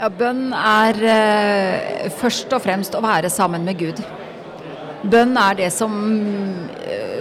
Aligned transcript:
Ja, 0.00 0.08
Bønn 0.08 0.46
er 0.56 0.96
eh, 1.04 2.06
først 2.16 2.54
og 2.56 2.62
fremst 2.64 2.94
å 2.96 3.02
være 3.04 3.28
sammen 3.28 3.66
med 3.68 3.76
Gud. 3.76 3.98
Bønn 5.12 5.34
er 5.36 5.58
det 5.58 5.66
som 5.74 5.92
eh, 6.88 7.20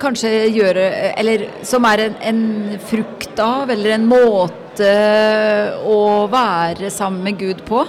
kanskje 0.00 0.32
gjør 0.52 0.80
Eller 0.82 1.46
som 1.64 1.86
er 1.88 2.02
en, 2.04 2.18
en 2.20 2.42
frukt 2.84 3.40
av, 3.40 3.72
eller 3.72 3.96
en 3.96 4.04
måte 4.10 4.90
å 5.88 6.28
være 6.28 6.92
sammen 6.92 7.24
med 7.30 7.40
Gud 7.40 7.64
på. 7.64 7.86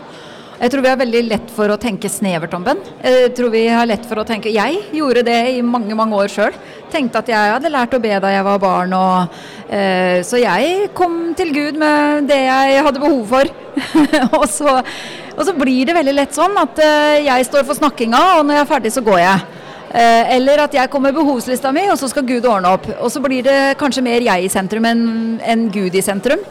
Jeg 0.60 0.72
tror 0.72 0.88
vi 0.88 0.92
har 0.94 1.04
veldig 1.04 1.26
lett 1.28 1.52
for 1.56 1.72
å 1.72 1.80
tenke 1.80 2.08
snevert 2.12 2.56
om 2.56 2.64
bønn. 2.64 2.80
Jeg 3.04 3.36
tror 3.36 3.52
vi 3.52 3.66
har 3.68 3.92
lett 3.92 4.08
for 4.08 4.24
å 4.24 4.28
tenke 4.28 4.56
Jeg 4.56 4.86
gjorde 4.96 5.28
det 5.28 5.40
i 5.52 5.62
mange, 5.64 6.00
mange 6.00 6.16
år 6.16 6.32
sjøl. 6.32 6.56
Tenkte 6.90 7.22
at 7.22 7.30
jeg 7.30 7.54
hadde 7.54 7.72
lært 7.72 7.94
å 7.94 8.02
be 8.02 8.16
da 8.22 8.32
jeg 8.34 8.46
var 8.48 8.60
barn. 8.62 8.94
Og, 8.98 9.40
eh, 9.70 10.20
så 10.26 10.42
jeg 10.42 10.90
kom 10.98 11.36
til 11.38 11.54
Gud 11.56 11.80
med 11.82 12.30
det 12.30 12.42
jeg 12.48 12.84
hadde 12.86 13.04
behov 13.04 13.24
for. 13.30 13.52
og, 14.40 14.46
så, 14.50 14.80
og, 15.36 15.42
så, 15.46 15.54
blir 15.56 15.88
det 15.88 15.96
veldig 15.98 16.16
lett 16.18 16.36
sånn 16.36 16.58
at 16.60 16.82
eh, 16.84 17.26
jeg 17.28 17.48
står 17.48 17.68
for 17.68 17.78
snakkinga, 17.78 18.22
og 18.40 18.48
når 18.48 18.60
jeg 18.60 18.66
er 18.66 18.72
ferdig, 18.74 18.94
så 18.96 19.06
går 19.06 19.22
jeg. 19.24 19.48
Eh, 19.90 20.36
eller 20.36 20.66
at 20.66 20.76
jeg 20.78 20.90
kommer 20.94 21.14
med 21.14 21.22
behovslista 21.22 21.72
mi, 21.74 21.88
og 21.90 21.98
så 22.02 22.10
skal 22.12 22.28
Gud 22.28 22.46
ordne 22.50 22.74
opp. 22.78 22.90
Og 23.00 23.14
så 23.14 23.22
blir 23.24 23.46
det 23.46 23.78
kanskje 23.82 24.06
mer 24.06 24.26
jeg 24.26 24.46
i 24.46 24.52
sentrum 24.52 24.86
enn 24.90 25.06
en 25.42 25.70
Gud 25.74 25.98
i 25.98 26.06
sentrum. 26.06 26.42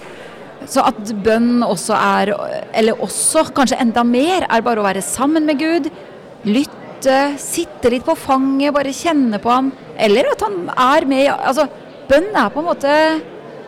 Så 0.68 0.82
at 0.84 1.14
bønn 1.24 1.62
også 1.64 1.96
er, 1.96 2.34
eller 2.76 3.02
også 3.04 3.46
kanskje 3.56 3.78
enda 3.80 4.02
mer, 4.04 4.46
er 4.50 4.64
bare 4.66 4.82
å 4.82 4.86
være 4.86 5.04
sammen 5.06 5.46
med 5.48 5.62
Gud. 5.62 5.90
Lytte, 6.98 7.38
sitte 7.38 7.92
litt 7.92 8.02
på 8.02 8.16
fanget, 8.18 8.72
bare 8.74 8.90
kjenne 8.90 9.38
på 9.38 9.52
han. 9.52 9.68
Eller 10.02 10.32
at 10.32 10.40
han 10.42 10.64
er 10.74 11.04
med 11.06 11.28
Altså, 11.30 11.68
bønn 12.08 12.32
er 12.34 12.48
på 12.50 12.58
en 12.58 12.66
måte 12.66 12.94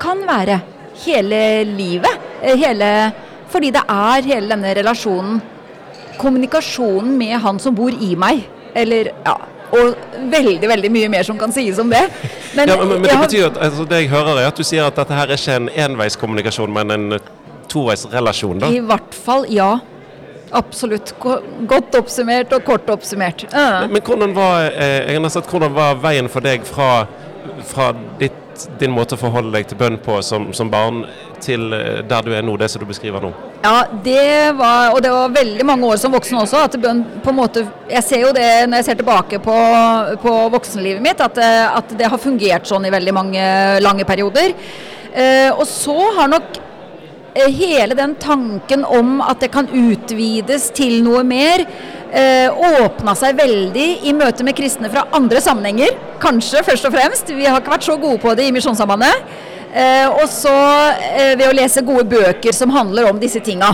Kan 0.02 0.24
være 0.26 0.56
hele 1.04 1.62
livet. 1.68 2.26
Hele 2.42 3.12
Fordi 3.50 3.70
det 3.70 3.84
er 3.86 4.26
hele 4.26 4.50
denne 4.50 4.74
relasjonen. 4.74 5.38
Kommunikasjonen 6.18 7.14
med 7.18 7.38
han 7.38 7.62
som 7.62 7.74
bor 7.74 7.94
i 7.94 8.16
meg. 8.18 8.42
Eller 8.74 9.12
ja, 9.14 9.36
og 9.70 9.94
veldig 10.30 10.68
veldig 10.68 10.90
mye 10.90 11.08
mer 11.10 11.22
som 11.26 11.38
kan 11.38 11.54
sies 11.54 11.78
om 11.78 11.90
det. 11.90 12.02
Men, 12.56 12.66
ja, 12.66 12.76
men, 12.82 12.96
men 12.96 13.06
det 13.06 13.18
betyr 13.28 13.46
at 13.52 13.62
altså, 13.62 13.86
det 13.86 14.02
jeg 14.02 14.10
hører 14.10 14.42
er 14.42 14.50
at 14.50 14.58
du 14.58 14.66
sier 14.66 14.86
at 14.86 14.98
dette 14.98 15.14
her 15.14 15.30
er 15.30 15.38
ikke 15.38 15.56
en 15.60 15.70
enveiskommunikasjon, 15.86 16.74
men 16.74 16.94
en 16.94 17.18
eh, 17.18 17.30
toveisrelasjon? 17.70 18.58
da? 18.62 18.70
I 18.74 18.82
hvert 18.90 19.14
fall, 19.14 19.46
ja. 19.50 19.76
Absolutt. 20.50 21.14
Godt 21.70 21.94
oppsummert 21.98 22.52
og 22.56 22.66
kort 22.66 22.90
oppsummert. 22.90 23.46
Uh. 23.52 23.86
Men, 23.86 23.96
men, 23.96 24.04
hvordan 24.06 24.36
var, 24.36 24.70
eh, 24.74 25.28
sett, 25.30 25.50
hvordan 25.50 25.74
var 25.74 25.98
veien 26.02 26.30
for 26.30 26.44
deg 26.44 26.66
fra, 26.66 27.06
fra 27.70 27.90
ditt, 28.20 28.36
din 28.80 28.92
måte 28.92 29.16
å 29.16 29.20
forholde 29.20 29.54
deg 29.54 29.68
til 29.70 29.78
bønn 29.80 29.98
på 30.02 30.18
som, 30.26 30.50
som 30.56 30.70
barn, 30.72 31.04
til 31.40 31.70
eh, 31.72 32.00
der 32.04 32.26
du 32.26 32.34
er 32.36 32.44
nå, 32.44 32.56
det 32.60 32.68
som 32.72 32.82
du 32.82 32.88
beskriver 32.88 33.22
nå? 33.24 33.30
Ja, 33.62 33.84
det 34.04 34.52
var, 34.58 34.94
og 34.94 35.02
det 35.04 35.12
var 35.14 35.34
veldig 35.34 35.66
mange 35.68 35.88
år 35.88 36.00
som 36.00 36.12
voksen 36.14 36.40
også. 36.42 36.64
at 36.66 36.78
bønn 36.80 37.04
på 37.24 37.32
en 37.32 37.38
måte, 37.38 37.66
Jeg 37.90 38.04
ser 38.06 38.24
jo 38.26 38.32
det 38.36 38.66
når 38.68 38.80
jeg 38.80 38.90
ser 38.90 39.00
tilbake 39.00 39.40
på, 39.44 39.58
på 40.22 40.34
voksenlivet 40.56 41.04
mitt, 41.04 41.20
at, 41.20 41.38
eh, 41.38 41.66
at, 41.78 41.94
det 41.96 42.10
har 42.10 42.20
fungert 42.22 42.68
sånn 42.68 42.88
i 42.88 42.92
veldig 42.92 43.14
mange 43.14 43.44
lange 43.80 44.08
perioder. 44.08 44.56
Eh, 45.10 45.50
og 45.50 45.66
så 45.68 45.96
har 46.18 46.30
nok 46.30 46.60
hele 47.34 47.94
den 47.94 48.14
tanken 48.18 48.84
om 48.84 49.20
at 49.22 49.40
det 49.40 49.52
kan 49.54 49.68
utvides 49.70 50.70
til 50.74 51.02
noe 51.04 51.22
mer, 51.22 51.62
eh, 52.10 52.50
åpna 52.50 53.14
seg 53.14 53.38
veldig 53.38 53.88
i 54.04 54.12
møte 54.12 54.44
med 54.44 54.56
kristne 54.56 54.90
fra 54.90 55.06
andre 55.12 55.40
sammenhenger. 55.40 55.94
Kanskje 56.18 56.64
først 56.64 56.86
og 56.86 56.92
fremst. 56.92 57.30
Vi 57.30 57.46
har 57.46 57.60
ikke 57.60 57.76
vært 57.76 57.86
så 57.86 58.00
gode 58.00 58.18
på 58.18 58.34
det 58.34 58.48
i 58.48 58.52
Misjonssambandet. 58.52 59.14
Eh, 59.72 60.08
og 60.10 60.26
så 60.26 60.52
eh, 60.98 61.36
ved 61.38 61.46
å 61.46 61.54
lese 61.54 61.84
gode 61.86 62.04
bøker 62.10 62.52
som 62.52 62.72
handler 62.74 63.10
om 63.10 63.20
disse 63.22 63.40
tinga. 63.40 63.70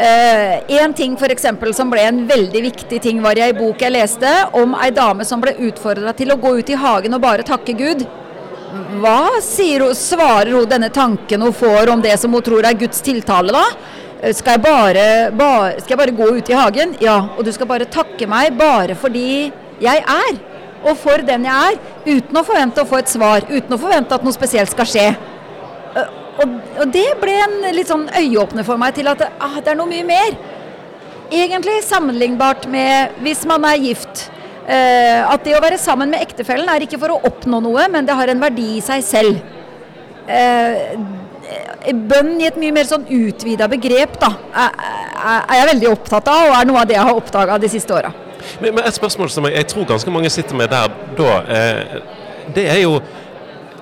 Eh, 0.00 0.62
en 0.80 0.94
ting 0.96 1.16
for 1.20 1.28
eksempel, 1.28 1.74
som 1.76 1.90
ble 1.92 2.06
en 2.08 2.22
veldig 2.28 2.62
viktig 2.70 3.02
ting, 3.04 3.20
var 3.20 3.36
i 3.36 3.44
ei 3.44 3.52
bok 3.52 3.82
jeg 3.84 3.92
leste 3.92 4.30
om 4.56 4.72
ei 4.80 4.88
dame 4.96 5.26
som 5.28 5.42
ble 5.42 5.52
utfordra 5.68 6.14
til 6.16 6.32
å 6.32 6.38
gå 6.40 6.54
ut 6.56 6.72
i 6.72 6.78
hagen 6.80 7.18
og 7.18 7.20
bare 7.20 7.44
takke 7.44 7.76
Gud. 7.76 8.06
Hva 9.00 9.16
hun, 9.30 9.94
svarer 9.98 10.52
hun 10.54 10.68
denne 10.70 10.90
tanken 10.94 11.42
hun 11.42 11.56
får 11.56 11.90
om 11.90 12.02
det 12.04 12.16
som 12.20 12.32
hun 12.34 12.44
tror 12.44 12.66
er 12.66 12.78
Guds 12.78 13.02
tiltale, 13.04 13.54
da? 13.54 13.64
Eh, 14.20 14.34
skal 14.36 14.56
jeg, 14.56 14.64
bare, 14.66 15.06
bare, 15.34 15.72
skal 15.80 15.96
jeg 15.96 16.02
bare 16.04 16.18
gå 16.20 16.28
ut 16.38 16.52
i 16.52 16.58
hagen? 16.58 16.94
Ja. 17.02 17.18
Og 17.36 17.44
du 17.46 17.52
skal 17.54 17.68
bare 17.70 17.88
takke 17.90 18.28
meg 18.30 18.54
bare 18.58 18.98
fordi 18.98 19.50
jeg 19.80 20.04
er 20.04 20.38
og 20.80 20.96
for 20.96 21.20
den 21.24 21.44
jeg 21.44 21.74
er, 21.74 21.78
uten 22.08 22.38
å 22.40 22.44
forvente 22.46 22.80
å 22.80 22.88
få 22.88 23.00
et 23.00 23.10
svar, 23.12 23.44
uten 23.50 23.76
å 23.76 23.80
forvente 23.80 24.16
at 24.16 24.24
noe 24.24 24.32
spesielt 24.32 24.72
skal 24.72 24.88
skje. 24.88 25.06
Og, 26.40 26.54
og 26.80 26.92
det 26.94 27.06
ble 27.20 27.34
en 27.36 27.56
litt 27.76 27.90
sånn 27.90 28.06
øyeåpner 28.16 28.64
for 28.64 28.80
meg 28.80 28.94
til 28.96 29.10
at 29.12 29.26
ah, 29.28 29.58
det 29.60 29.74
er 29.74 29.76
noe 29.76 29.90
mye 29.90 30.06
mer. 30.08 30.38
Egentlig 31.30 31.82
sammenlignbart 31.84 32.64
med 32.70 33.20
hvis 33.24 33.44
man 33.48 33.66
er 33.68 33.82
gift. 33.82 34.30
Eh, 34.68 35.20
at 35.24 35.46
det 35.46 35.56
å 35.56 35.62
være 35.62 35.78
sammen 35.80 36.12
med 36.12 36.22
ektefellen 36.22 36.68
er 36.70 36.84
ikke 36.84 37.00
for 37.00 37.14
å 37.14 37.22
oppnå 37.30 37.62
noe, 37.64 37.86
men 37.92 38.06
det 38.06 38.16
har 38.16 38.30
en 38.30 38.42
verdi 38.42 38.76
i 38.76 38.84
seg 38.84 39.04
selv. 39.06 39.40
Eh, 40.30 40.98
bønn 42.10 42.36
i 42.40 42.46
et 42.46 42.58
mye 42.60 42.74
mer 42.74 42.86
sånn 42.86 43.06
utvida 43.10 43.66
begrep 43.70 44.18
da, 44.20 44.30
er, 44.62 45.54
jeg 45.56 45.70
veldig 45.72 45.88
opptatt 45.90 46.28
av, 46.30 46.50
og 46.50 46.58
er 46.58 46.68
noe 46.68 46.82
av 46.82 46.90
det 46.90 46.96
jeg 46.96 47.08
har 47.08 47.22
oppdaga 47.22 47.56
de 47.60 47.70
siste 47.72 47.96
åra. 47.96 48.12
Men, 48.60 48.74
men, 48.74 48.84
et 48.84 48.96
spørsmål 48.96 49.30
som 49.32 49.48
jeg, 49.48 49.56
jeg, 49.58 49.68
tror 49.72 49.88
ganske 49.88 50.12
mange 50.12 50.30
sitter 50.32 50.56
med 50.56 50.70
der 50.72 50.92
da, 51.18 51.32
eh, 51.56 51.96
det 52.54 52.66
er 52.70 52.82
jo 52.84 52.98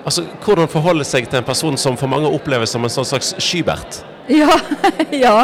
altså, 0.03 0.25
hvordan 0.43 0.71
forholde 0.71 1.07
seg 1.07 1.29
til 1.29 1.41
en 1.41 1.47
person 1.47 1.77
som 1.79 1.97
for 1.99 2.11
mange 2.11 2.31
oppleves 2.31 2.73
som 2.75 2.85
en 2.85 2.93
sånn 2.93 3.07
slags 3.07 3.33
skybert. 3.43 4.01
Ja, 4.29 4.59
ja. 5.25 5.35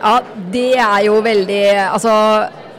ja, 0.00 0.14
det 0.52 0.72
er 0.74 1.02
jo 1.06 1.20
veldig 1.22 1.62
Altså, 1.86 2.12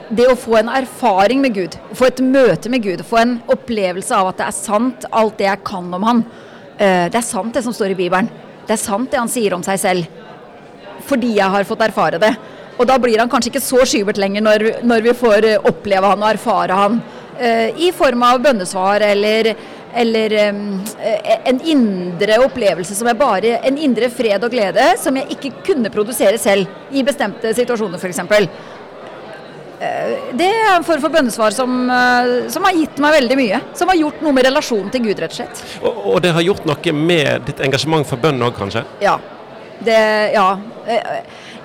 det 0.10 0.28
å 0.30 0.38
få 0.40 0.58
en 0.60 0.70
erfaring 0.72 1.42
med 1.44 1.56
Gud, 1.56 1.78
få 1.98 2.08
et 2.08 2.22
møte 2.24 2.72
med 2.72 2.84
Gud, 2.86 3.04
få 3.06 3.20
en 3.22 3.38
opplevelse 3.52 4.16
av 4.16 4.32
at 4.32 4.40
det 4.40 4.48
er 4.48 4.56
sant 4.56 5.08
alt 5.12 5.38
det 5.40 5.50
jeg 5.50 5.64
kan 5.68 5.88
om 5.94 6.06
Han. 6.08 6.22
Eh, 6.78 7.08
det 7.12 7.20
er 7.20 7.26
sant 7.26 7.56
det 7.56 7.64
som 7.66 7.76
står 7.76 7.94
i 7.94 8.00
Bibelen. 8.00 8.30
Det 8.68 8.76
er 8.76 8.82
sant 8.82 9.12
det 9.12 9.20
han 9.20 9.32
sier 9.32 9.56
om 9.56 9.64
seg 9.66 9.80
selv. 9.82 10.08
Fordi 11.08 11.36
jeg 11.38 11.54
har 11.54 11.68
fått 11.68 11.86
erfare 11.88 12.20
det. 12.22 12.34
Og 12.78 12.86
da 12.88 12.98
blir 13.02 13.20
han 13.20 13.30
kanskje 13.32 13.54
ikke 13.54 13.64
så 13.64 13.82
Skybert 13.88 14.20
lenger 14.22 14.44
når, 14.46 14.68
når 14.86 15.08
vi 15.08 15.16
får 15.18 15.48
eh, 15.48 15.72
oppleve 15.72 16.14
han 16.14 16.24
og 16.24 16.34
erfare 16.36 16.84
han. 16.84 17.02
Uh, 17.38 17.70
I 17.78 17.92
form 17.94 18.24
av 18.26 18.40
bønnesvar 18.42 19.04
eller, 19.06 19.52
eller 19.94 20.34
en 20.34 21.60
indre 21.62 22.40
opplevelse 22.42 22.96
som 22.98 23.12
er 23.12 23.20
bare 23.20 23.60
en 23.62 23.78
indre 23.78 24.10
fred 24.10 24.42
og 24.42 24.50
glede 24.50 24.88
som 24.98 25.20
jeg 25.20 25.38
ikke 25.38 25.52
kunne 25.68 25.92
produsere 25.94 26.42
selv 26.42 26.66
i 26.90 27.06
bestemte 27.06 27.54
situasjoner 27.54 28.02
f.eks. 28.02 28.24
Uh, 29.78 30.34
det 30.38 30.48
er 30.50 30.72
en 30.72 30.86
form 30.86 31.02
for 31.04 31.14
bønnesvar 31.14 31.54
som, 31.54 31.74
uh, 31.86 32.48
som, 32.50 32.66
har 32.66 32.78
gitt 32.78 33.02
meg 33.04 33.18
veldig 33.20 33.38
mye. 33.38 33.62
Som 33.78 33.92
har 33.92 34.00
gjort 34.00 34.24
noe 34.26 34.34
med 34.34 34.48
relasjonen 34.50 34.92
til 34.94 35.06
Gud, 35.06 35.22
rett 35.22 35.36
og 35.36 35.40
slett. 35.42 35.64
Og, 35.82 36.04
og 36.14 36.22
det 36.26 36.34
har 36.38 36.46
gjort 36.46 36.66
noe 36.70 36.94
med 36.98 37.48
ditt 37.50 37.62
engasjement 37.66 38.08
for 38.10 38.22
bønn 38.22 38.42
òg, 38.42 38.56
kanskje? 38.58 38.86
Ja. 39.04 39.18
Det, 39.78 39.98
ja. 40.34 40.48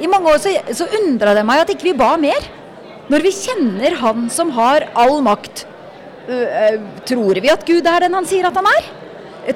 I 0.02 0.08
mange 0.10 0.34
år 0.34 0.40
så, 0.42 0.52
så 0.76 0.84
undra 1.00 1.32
det 1.38 1.46
meg 1.48 1.62
at 1.62 1.72
ikke 1.72 1.88
vi 1.88 1.96
ba 1.96 2.14
mer. 2.20 2.50
Når 3.12 3.24
vi 3.24 3.32
kjenner 3.34 3.96
Han 3.98 4.28
som 4.30 4.52
har 4.54 4.84
all 4.96 5.18
makt, 5.24 5.64
tror 7.08 7.40
vi 7.42 7.50
at 7.50 7.64
Gud 7.66 7.88
er 7.88 8.04
den 8.04 8.14
han 8.14 8.28
sier 8.28 8.46
at 8.46 8.56
han 8.56 8.68
er? 8.70 8.90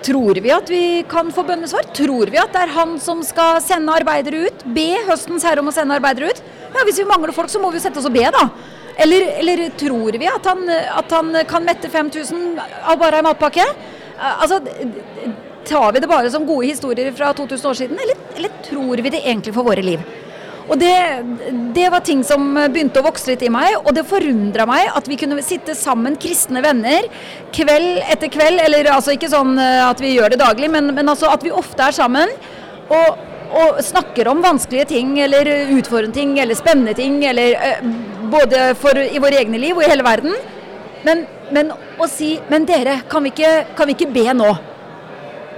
Tror 0.02 0.40
vi 0.42 0.50
at 0.50 0.70
vi 0.70 0.82
kan 1.06 1.28
få 1.30 1.44
bønnesvar? 1.46 1.86
Tror 1.94 2.32
vi 2.32 2.40
at 2.42 2.50
det 2.54 2.64
er 2.64 2.74
han 2.74 2.96
som 3.02 3.22
skal 3.26 3.60
sende 3.62 3.94
arbeidere 3.94 4.48
ut? 4.48 4.64
Be 4.74 4.88
høstens 5.06 5.46
herre 5.46 5.62
om 5.62 5.70
å 5.70 5.74
sende 5.74 5.94
arbeidere 5.94 6.32
ut? 6.32 6.42
Ja, 6.75 6.84
Hvis 6.84 6.99
vi 6.99 7.09
mangler 7.09 7.32
folk, 7.37 7.50
så 7.53 7.62
må 7.62 7.71
vi 7.75 7.82
sette 7.82 8.00
oss 8.00 8.09
og 8.09 8.15
be, 8.16 8.27
da. 8.34 8.49
Eller, 8.97 9.27
eller 9.43 9.66
tror 9.77 10.16
vi 10.16 10.28
at 10.31 10.47
han, 10.49 10.62
at 10.71 11.10
han, 11.12 11.34
kan 11.49 11.65
mette 11.65 11.91
5000 11.93 12.60
av 12.88 12.97
bare 13.00 13.21
ei 13.21 13.27
matpakke? 13.27 13.66
Altså, 14.16 14.62
Tar 15.66 15.91
vi 15.93 15.99
det 15.99 16.06
bare 16.06 16.31
som 16.31 16.44
gode 16.47 16.69
historier 16.69 17.10
fra 17.12 17.32
2000 17.34 17.66
år 17.66 17.75
siden, 17.75 17.99
eller, 17.99 18.21
eller 18.38 18.53
tror 18.62 19.00
vi 19.03 19.10
det 19.10 19.25
egentlig 19.25 19.54
for 19.56 19.66
våre 19.66 19.82
liv? 19.82 20.04
Og 20.66 20.78
det, 20.78 20.94
det, 21.74 21.86
var 21.91 22.03
ting 22.07 22.22
som 22.27 22.48
begynte 22.54 23.03
å 23.03 23.07
vokse 23.07 23.30
litt 23.30 23.42
i 23.47 23.51
meg, 23.51 23.77
og 23.83 23.92
det 23.95 24.07
forundra 24.07 24.66
meg 24.66 24.91
at 24.98 25.10
vi 25.10 25.19
kunne 25.19 25.42
sitte 25.42 25.77
sammen, 25.78 26.16
kristne 26.22 26.62
venner, 26.62 27.07
kveld 27.54 28.01
etter 28.07 28.30
kveld. 28.34 28.62
Eller 28.62 28.91
altså 28.95 29.15
ikke 29.15 29.30
sånn 29.30 29.54
at 29.59 30.03
vi 30.03 30.16
gjør 30.16 30.34
det 30.34 30.41
daglig, 30.42 30.71
men, 30.74 30.91
men 30.95 31.12
altså 31.12 31.30
at 31.30 31.47
vi 31.47 31.54
ofte 31.54 31.86
er 31.86 31.95
sammen. 31.95 32.34
Og, 32.86 33.27
og, 33.51 33.81
snakker 33.84 34.28
om 34.31 34.43
vanskelige 34.45 34.89
ting, 34.95 35.15
eller 35.22 35.48
utfordrende 35.77 36.16
ting, 36.16 36.37
eller 36.43 36.59
spennende 36.59 36.95
ting. 36.98 37.19
Eller 37.25 37.57
uh, 37.57 37.89
både 38.33 38.69
for, 38.81 38.98
i 38.98 39.22
våre 39.22 39.41
egne 39.43 39.60
liv 39.63 39.77
og 39.77 39.84
i 39.84 39.91
hele 39.91 40.07
verden. 40.07 40.37
Men, 41.07 41.27
men 41.54 41.71
å 42.03 42.09
si 42.10 42.34
Men 42.51 42.65
dere, 42.66 43.01
kan 43.10 43.22
vi 43.22 43.31
ikke, 43.34 43.53
kan 43.78 43.89
vi 43.89 43.95
ikke 43.95 44.13
be 44.15 44.27
nå? 44.34 44.53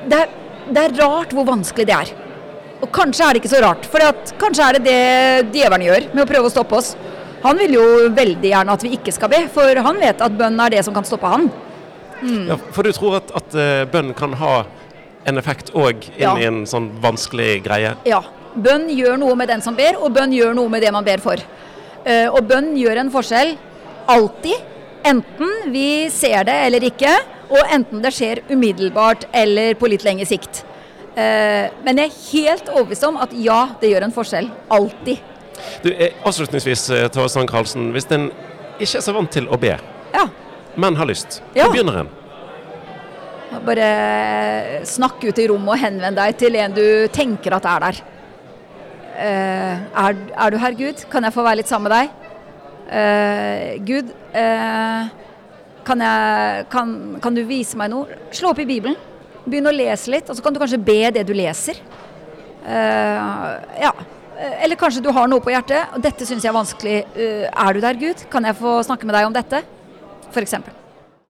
Det 0.08 0.18
er, 0.24 0.32
det 0.68 0.82
er 0.82 0.98
rart 1.00 1.32
hvor 1.36 1.46
vanskelig 1.48 1.86
det 1.88 1.96
er. 1.96 2.16
Og 2.78 2.90
kanskje 2.94 3.26
er 3.26 3.34
det 3.34 3.40
ikke 3.42 3.50
så 3.56 3.62
rart, 3.64 3.86
for 3.90 4.26
kanskje 4.38 4.66
er 4.66 4.76
det 4.76 4.82
det 4.86 5.56
djevelen 5.56 5.88
gjør 5.88 6.04
med 6.12 6.22
å 6.22 6.28
prøve 6.30 6.50
å 6.50 6.52
stoppe 6.52 6.78
oss. 6.78 6.92
Han 7.42 7.58
vil 7.58 7.74
jo 7.74 7.86
veldig 8.14 8.50
gjerne 8.52 8.74
at 8.74 8.84
vi 8.86 8.92
ikke 8.94 9.14
skal 9.14 9.30
be, 9.32 9.40
for 9.50 9.80
han 9.86 9.98
vet 9.98 10.22
at 10.22 10.36
bønn 10.38 10.58
er 10.62 10.76
det 10.76 10.84
som 10.86 10.94
kan 10.94 11.06
stoppe 11.06 11.30
han. 11.30 11.48
Mm. 12.22 12.48
Ja, 12.50 12.58
for 12.74 12.86
du 12.86 12.94
tror 12.94 13.18
at, 13.20 13.30
at 13.38 13.56
uh, 13.58 13.82
bønn 13.90 14.12
kan 14.18 14.34
ha 14.40 14.54
en 15.28 15.38
effekt 15.40 15.70
òg 15.76 16.08
inn 16.16 16.24
ja. 16.24 16.34
i 16.40 16.48
en 16.48 16.64
sånn 16.68 16.90
vanskelig 17.02 17.62
greie? 17.66 17.94
Ja, 18.08 18.22
Bønn 18.58 18.88
gjør 18.90 19.18
noe 19.20 19.36
med 19.38 19.50
den 19.50 19.62
som 19.62 19.76
ber, 19.78 19.98
og 20.00 20.12
bønn 20.14 20.32
gjør 20.34 20.54
noe 20.56 20.70
med 20.72 20.82
det 20.82 20.92
man 20.94 21.06
ber 21.06 21.22
for. 21.22 21.40
Uh, 22.06 22.28
og 22.32 22.42
bønn 22.48 22.72
gjør 22.78 23.02
en 23.02 23.12
forskjell 23.12 23.54
alltid. 24.10 24.74
Enten 25.06 25.70
vi 25.72 26.08
ser 26.12 26.42
det 26.48 26.56
eller 26.66 26.88
ikke, 26.88 27.12
og 27.48 27.74
enten 27.74 28.02
det 28.04 28.12
skjer 28.16 28.42
umiddelbart 28.50 29.28
eller 29.36 29.76
på 29.78 29.90
litt 29.92 30.04
lengre 30.06 30.26
sikt. 30.28 30.64
Uh, 31.14 31.70
men 31.86 32.02
jeg 32.02 32.10
er 32.10 32.18
helt 32.32 32.72
overbevist 32.72 33.06
om 33.08 33.18
at 33.22 33.34
ja, 33.36 33.60
det 33.80 33.92
gjør 33.92 34.08
en 34.08 34.16
forskjell. 34.16 34.50
Alltid. 34.74 35.24
Du, 35.82 35.90
eh, 35.90 36.14
avslutningsvis, 36.26 36.84
Tove 37.14 37.30
Strand 37.30 37.50
Karlsen. 37.50 37.90
Hvis 37.94 38.06
en 38.14 38.28
ikke 38.78 39.00
er 39.00 39.02
så 39.02 39.14
vant 39.14 39.30
til 39.34 39.48
å 39.50 39.58
be, 39.58 39.74
Ja. 40.14 40.28
men 40.76 40.96
har 40.96 41.06
lyst, 41.06 41.42
Ja. 41.54 41.64
hvor 41.66 41.74
begynner 41.74 42.00
en? 42.00 42.08
Bare 43.48 44.84
snakk 44.88 45.22
ut 45.24 45.40
i 45.40 45.48
rommet 45.48 45.74
og 45.74 45.80
henvend 45.80 46.18
deg 46.18 46.36
til 46.40 46.56
en 46.60 46.74
du 46.76 46.86
tenker 47.12 47.56
at 47.56 47.68
er 47.68 47.84
der. 47.86 48.00
Eh, 49.18 49.86
er, 50.04 50.18
er 50.30 50.52
du 50.52 50.58
her, 50.62 50.76
Gud? 50.78 51.04
Kan 51.10 51.26
jeg 51.26 51.34
få 51.34 51.44
være 51.46 51.62
litt 51.62 51.70
sammen 51.70 51.88
med 51.88 51.96
deg? 51.96 52.12
Eh, 52.88 53.78
Gud, 53.88 54.12
eh, 54.36 55.08
kan, 55.88 56.04
jeg, 56.04 56.66
kan, 56.72 56.94
kan 57.24 57.36
du 57.36 57.42
vise 57.48 57.78
meg 57.80 57.90
noe? 57.92 58.20
Slå 58.36 58.52
opp 58.52 58.62
i 58.62 58.68
Bibelen. 58.68 58.98
Begynn 59.48 59.70
å 59.70 59.74
lese 59.74 60.12
litt, 60.12 60.28
og 60.28 60.36
så 60.36 60.44
kan 60.44 60.54
du 60.54 60.60
kanskje 60.60 60.80
be 60.84 61.00
det 61.16 61.24
du 61.26 61.34
leser. 61.36 61.80
Uh, 62.68 63.54
ja. 63.80 63.94
Eller 64.60 64.76
kanskje 64.76 65.00
du 65.00 65.08
har 65.14 65.30
noe 65.30 65.40
på 65.40 65.54
hjertet, 65.54 65.94
og 65.96 66.02
dette 66.04 66.26
syns 66.28 66.44
jeg 66.44 66.50
er 66.52 66.58
vanskelig. 66.58 66.98
Uh, 67.16 67.46
er 67.48 67.72
du 67.72 67.80
der, 67.80 68.00
Gud? 68.02 68.26
Kan 68.28 68.44
jeg 68.44 68.58
få 68.60 68.74
snakke 68.84 69.08
med 69.08 69.16
deg 69.16 69.30
om 69.30 69.32
dette? 69.32 69.62
For 70.28 70.44
eksempel. 70.44 70.76